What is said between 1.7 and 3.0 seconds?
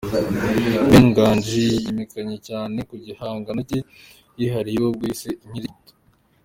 yamenyekanye cyane ku